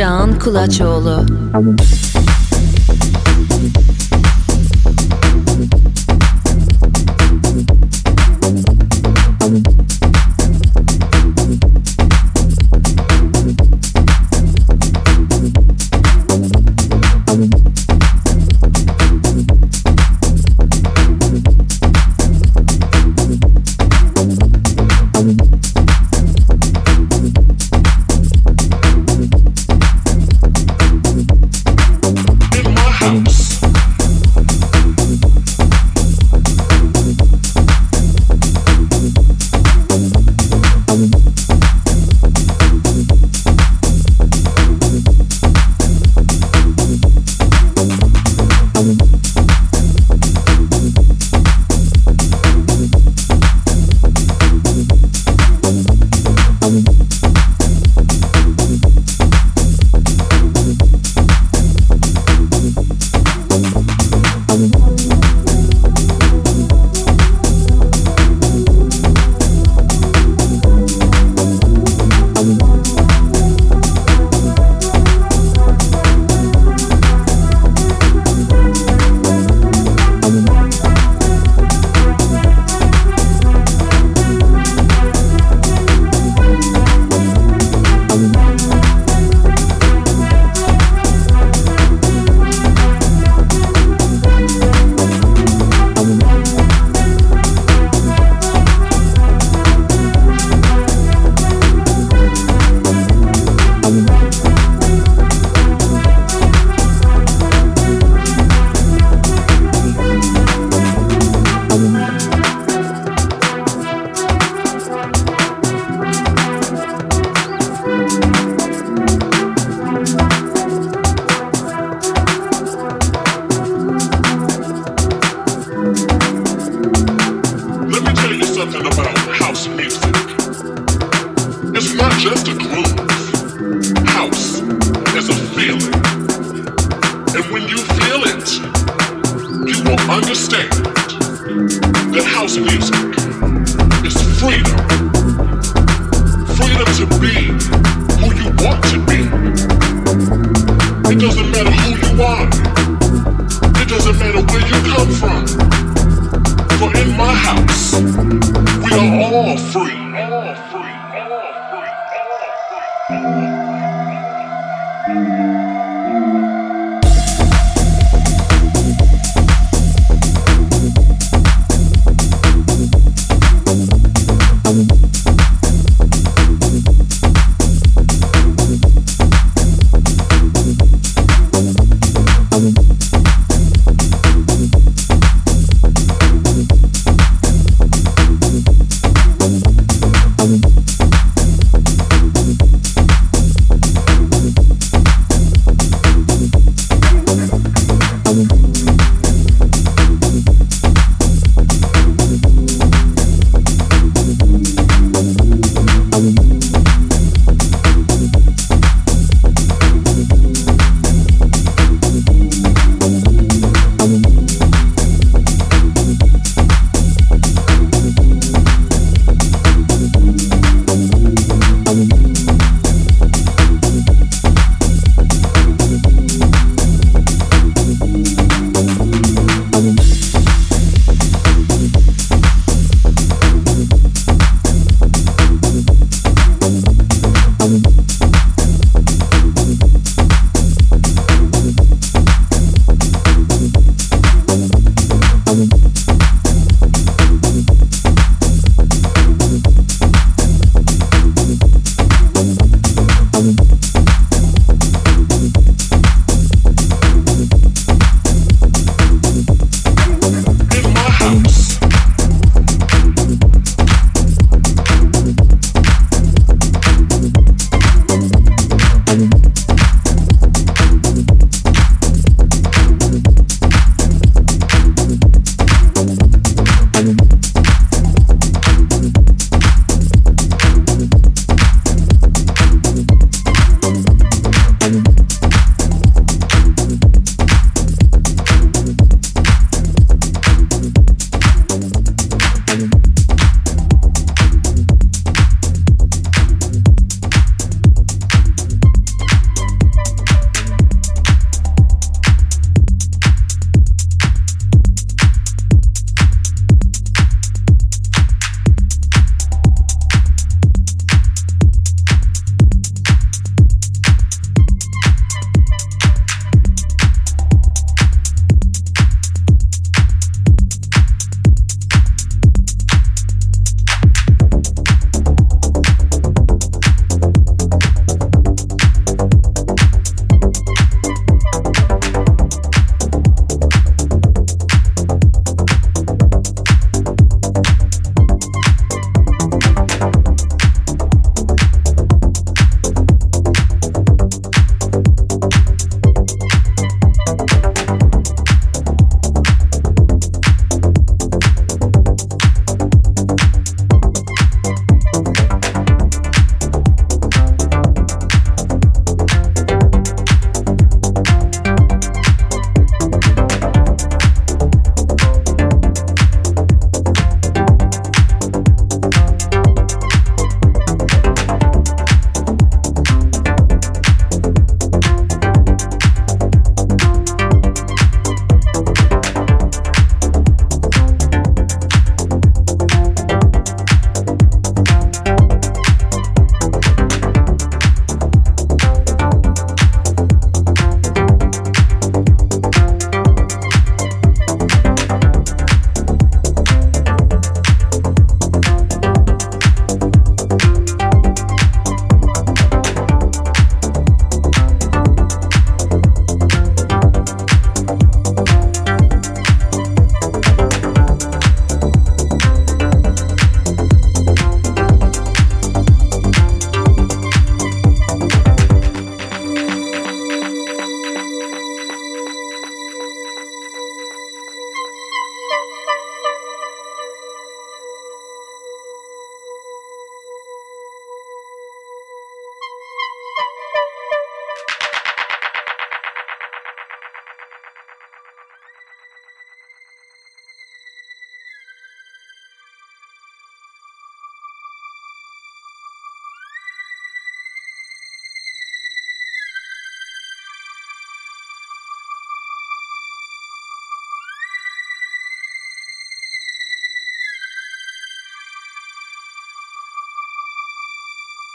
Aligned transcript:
Club 0.00 0.08
FG 0.08 0.08
with 0.08 0.08
Çağın 0.08 0.38
Kulaçoğlu. 0.38 1.99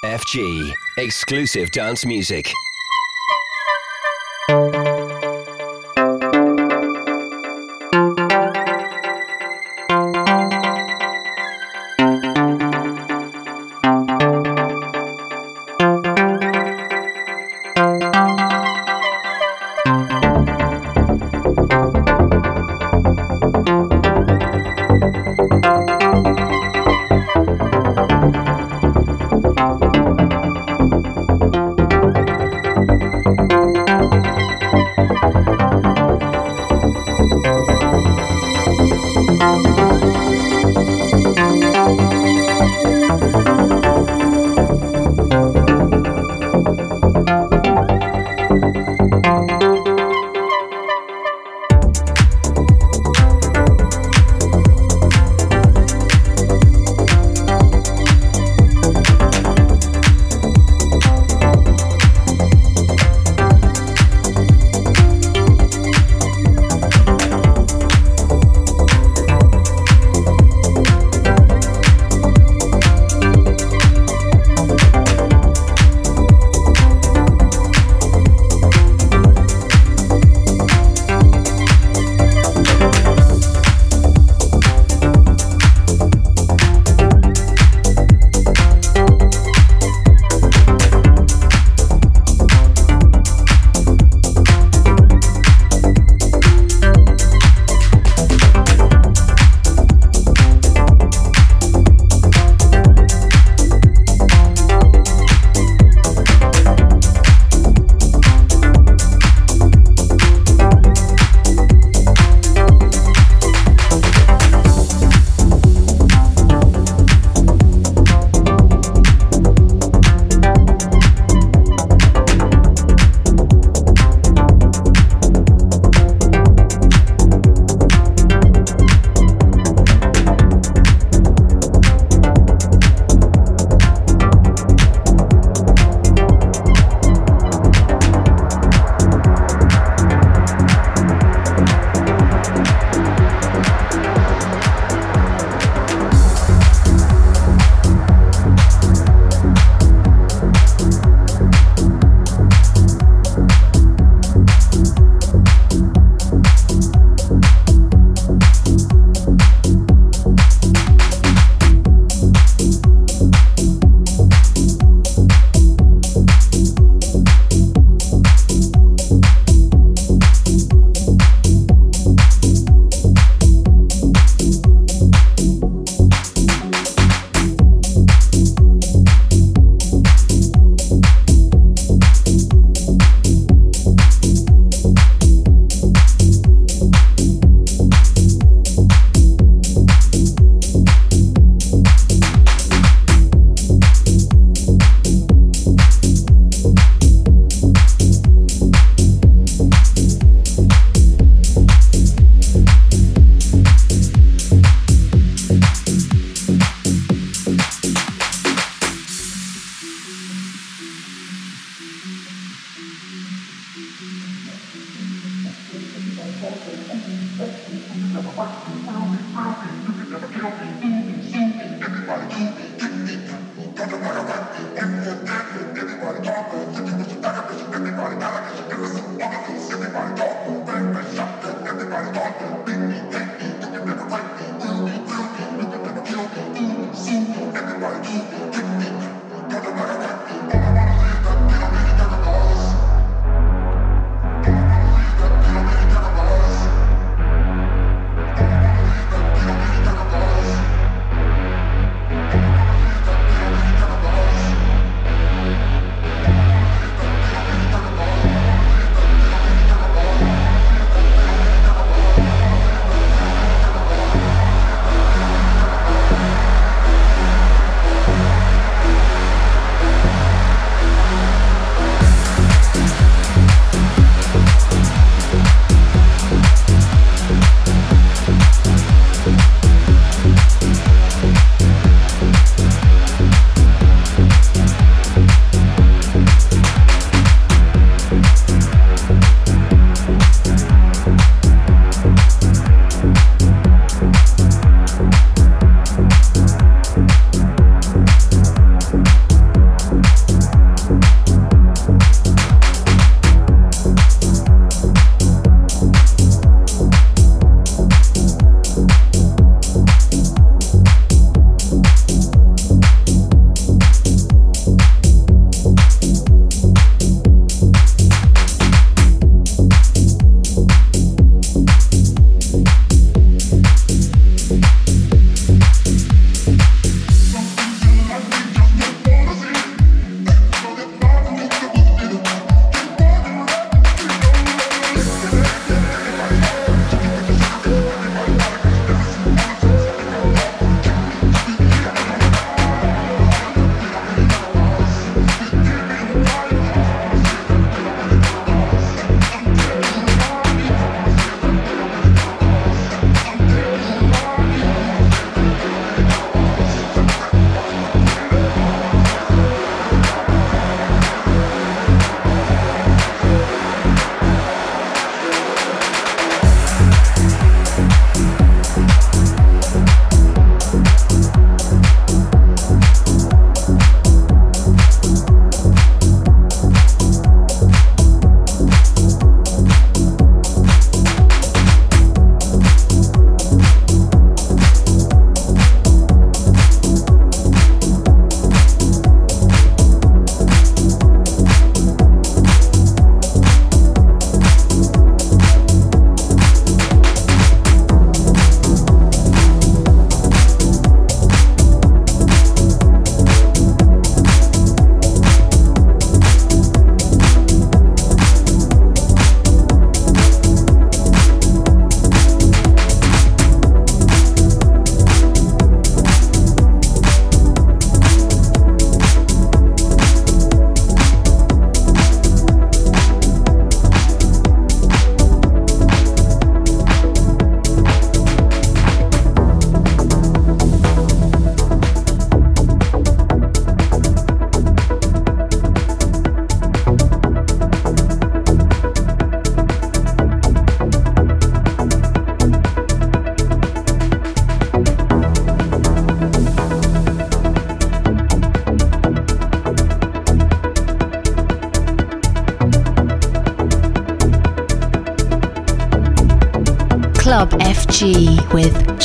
FG, 0.05 0.71
exclusive 0.97 1.71
dance 1.71 2.05
music. 2.05 2.51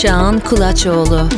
Çağan 0.00 0.38
Kulaçoğlu. 0.38 1.28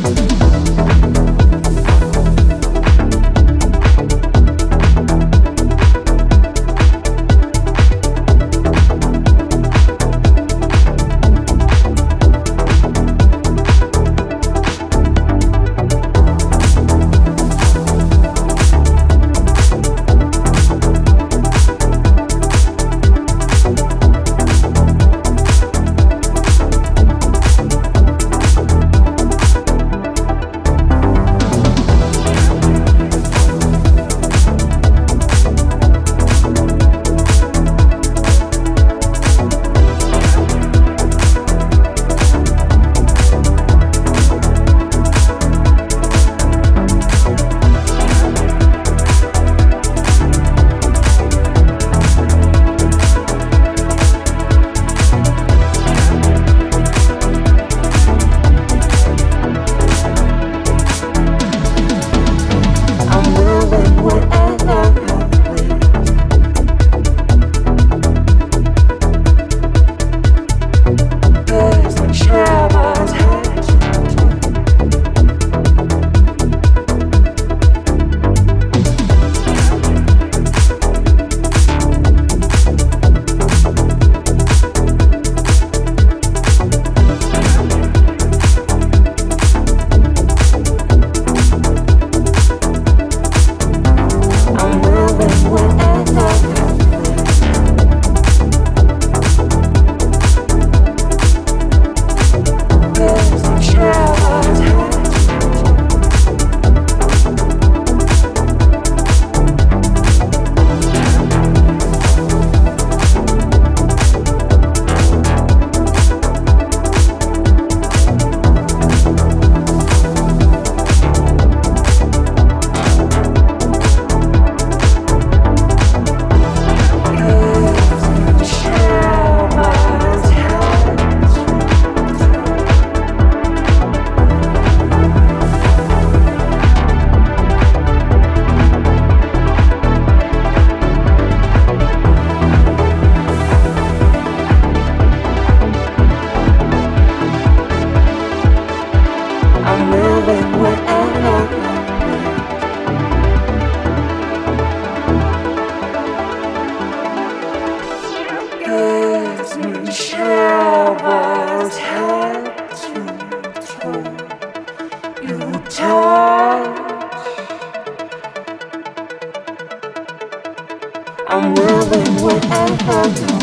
Oh, 172.34 172.40
oh, 172.44 172.76
oh, 172.88 173.26
oh. 173.28 173.41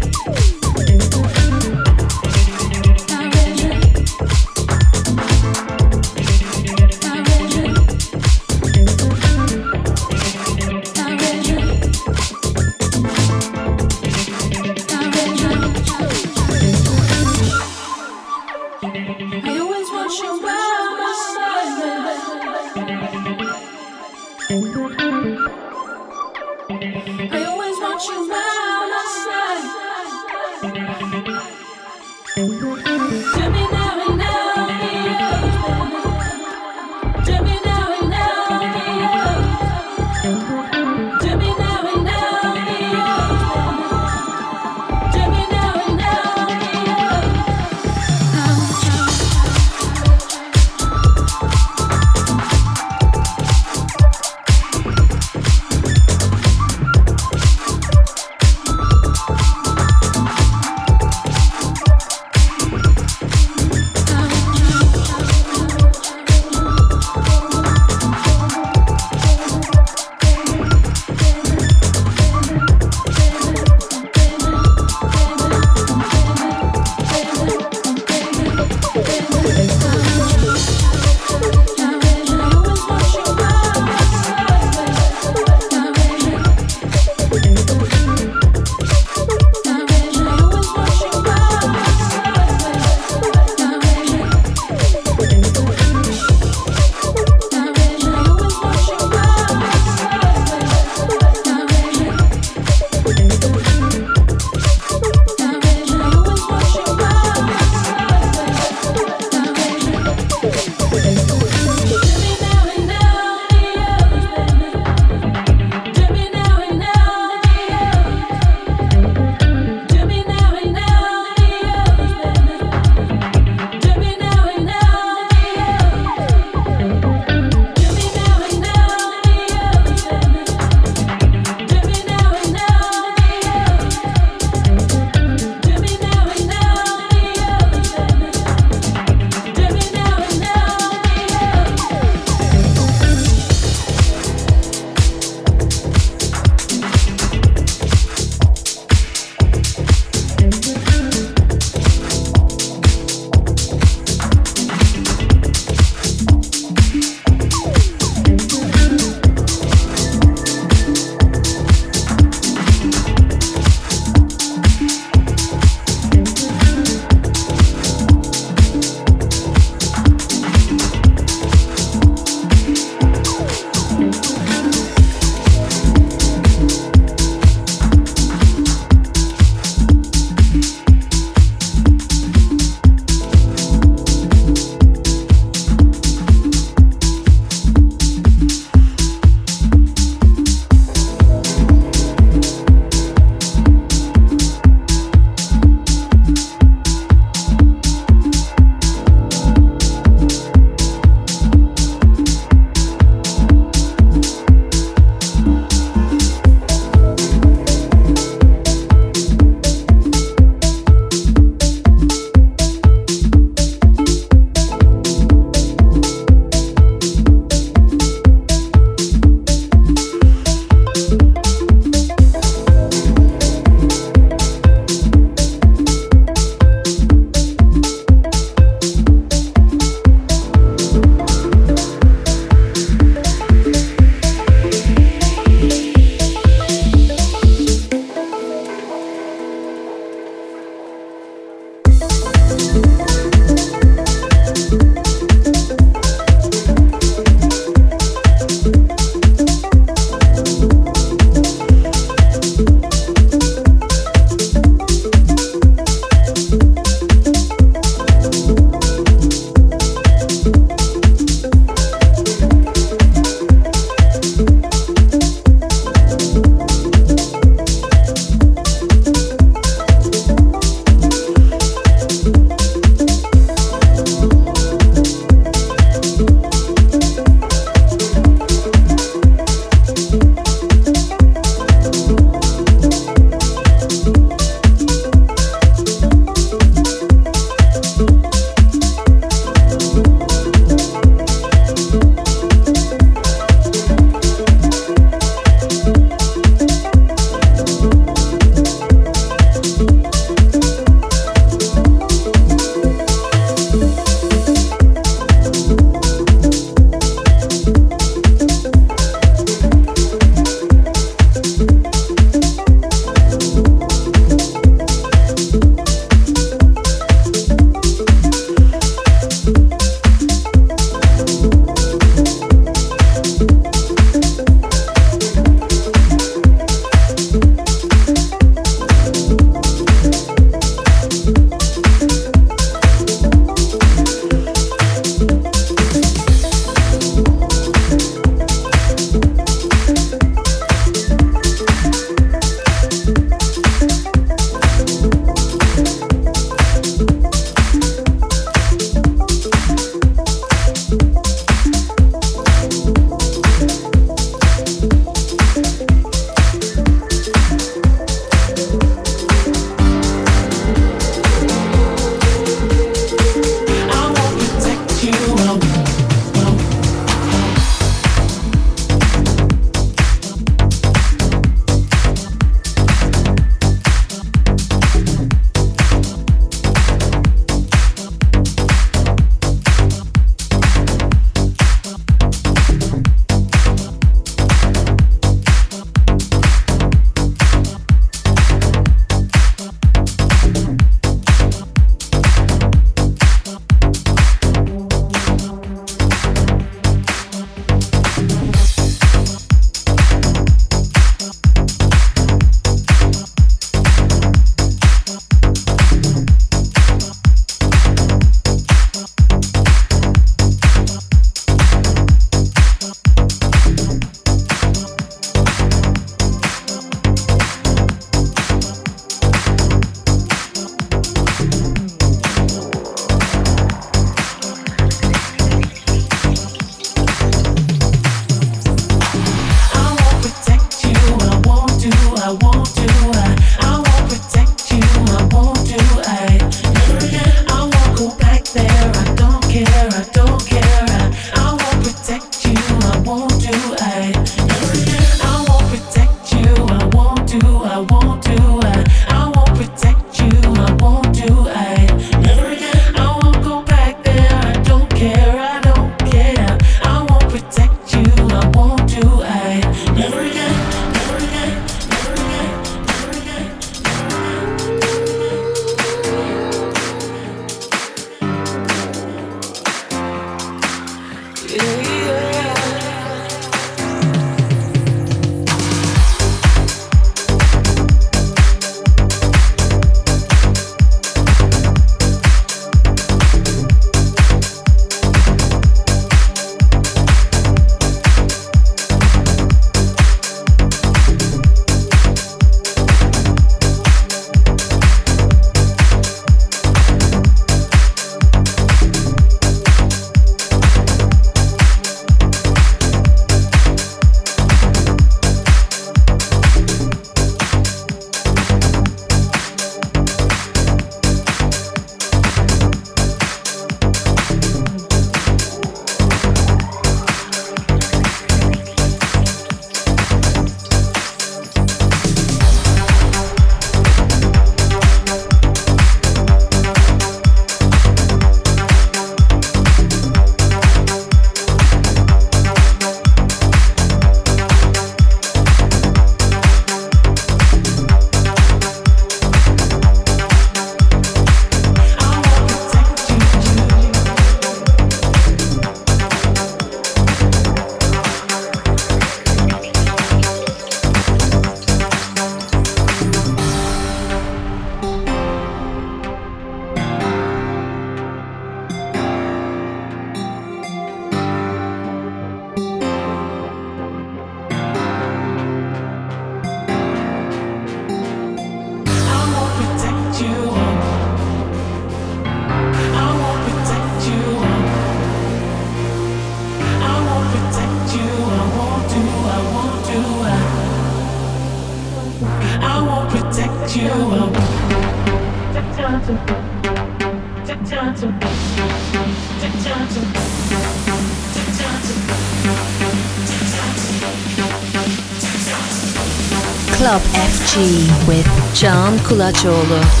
Kulaçoğlu. 599.11 600.00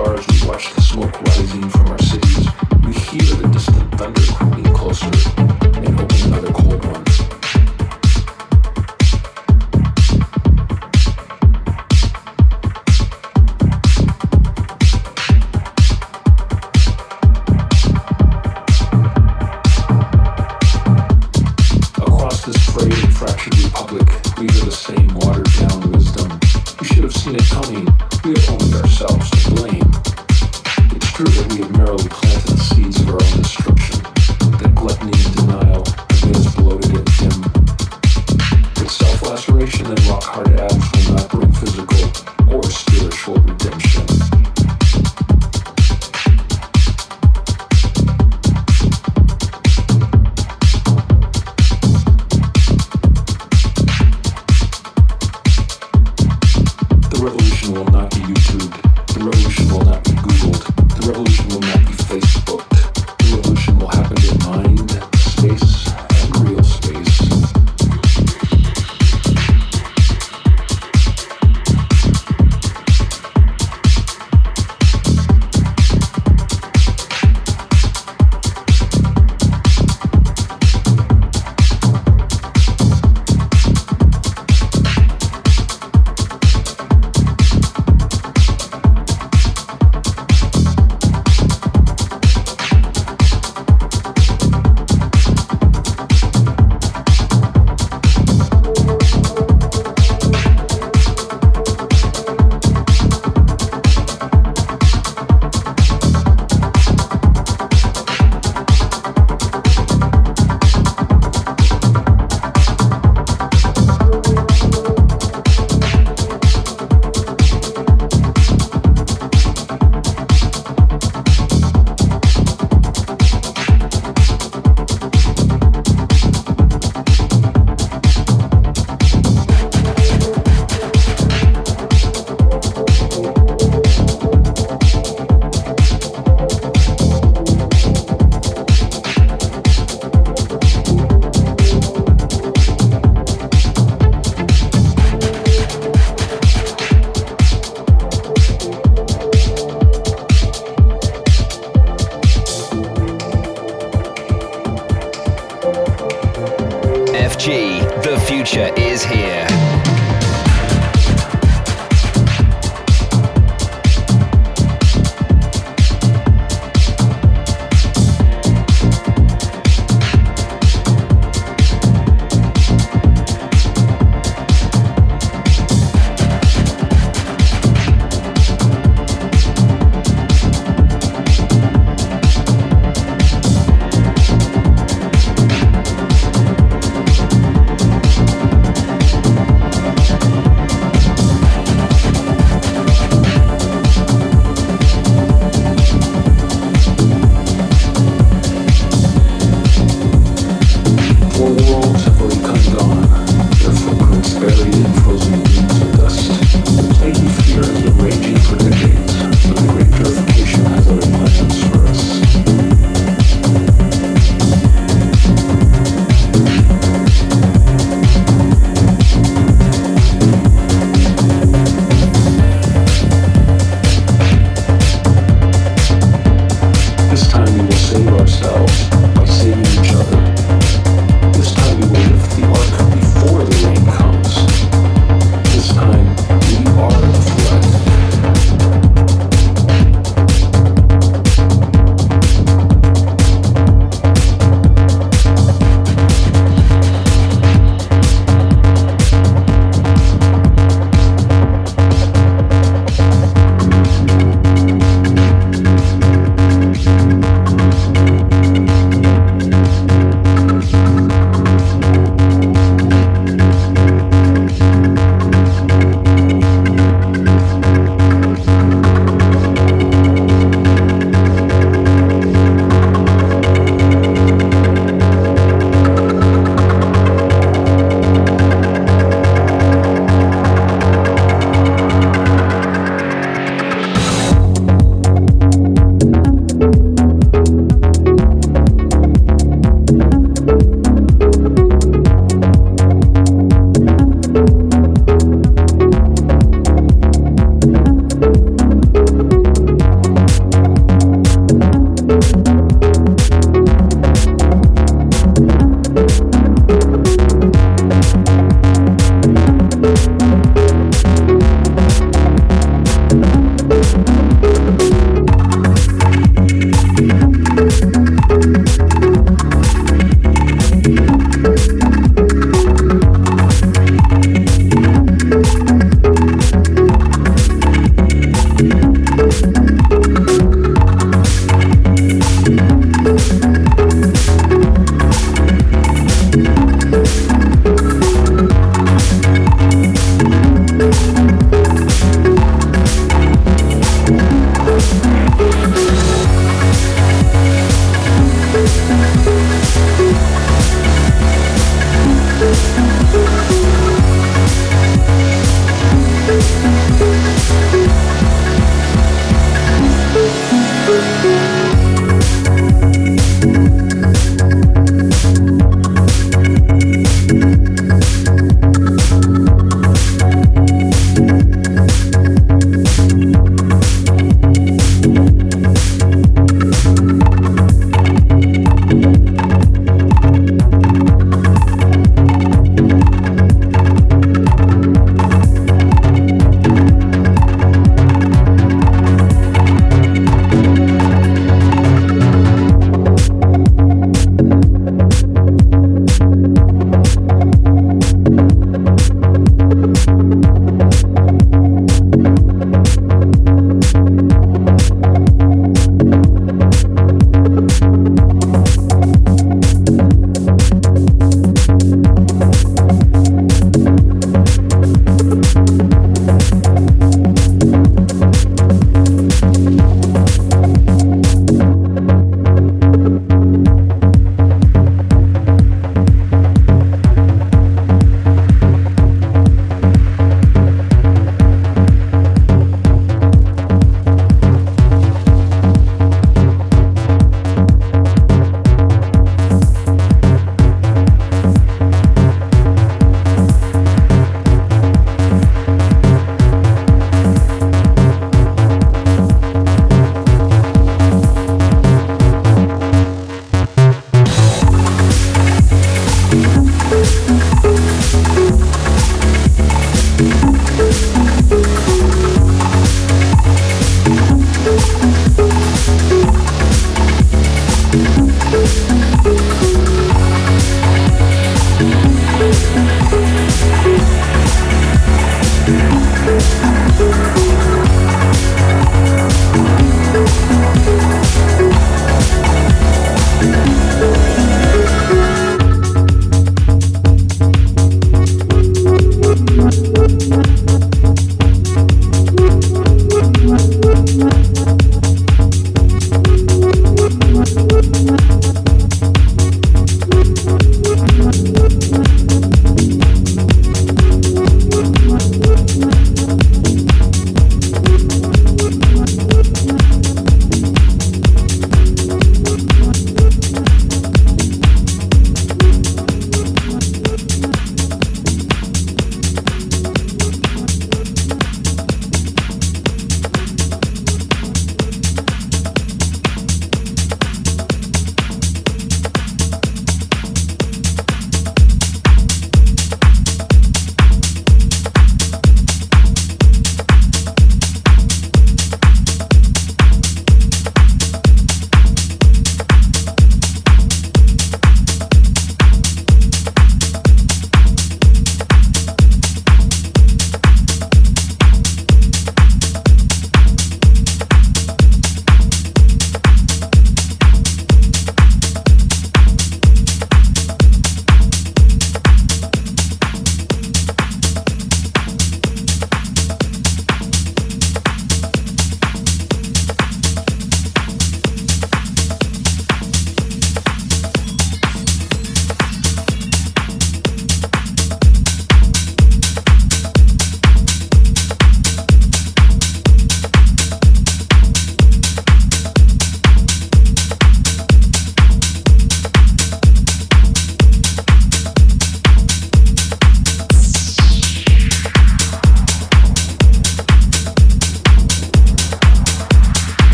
stars, 0.00 0.26
we 0.28 0.48
watch 0.48 0.74
the 0.74 0.80
smoke 0.80 1.22
rising 1.22 1.79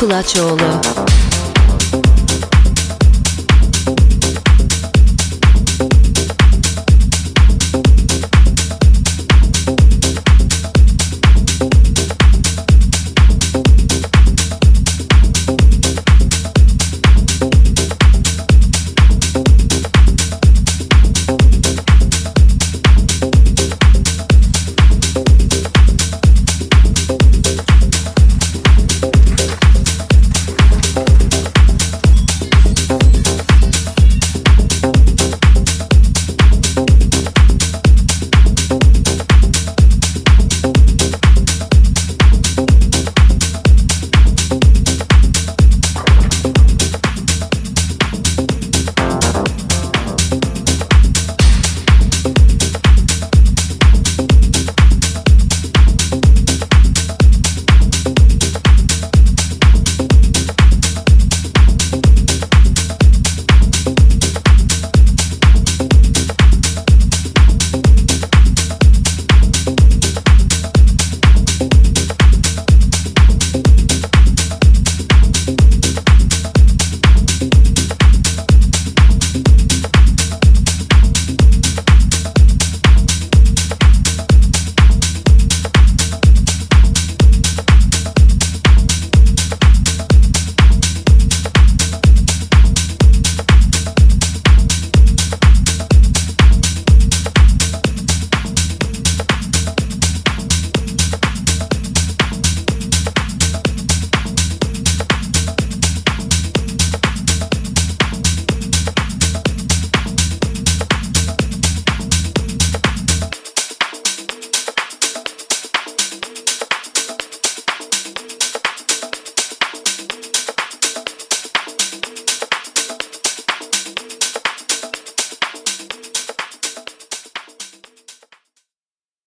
Kulaçoğlu. 0.00 0.69